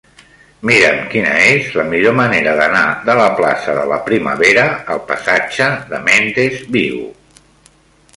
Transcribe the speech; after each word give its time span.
Mira'm 0.67 1.01
quina 1.09 1.33
és 1.49 1.67
la 1.79 1.83
millor 1.89 2.15
manera 2.19 2.55
d'anar 2.59 2.81
de 3.09 3.17
la 3.19 3.27
plaça 3.41 3.75
de 3.81 3.83
la 3.91 3.99
Primavera 4.07 4.65
al 4.95 5.03
passatge 5.13 5.69
de 5.93 6.01
Méndez 6.09 6.65
Vigo. 6.77 7.05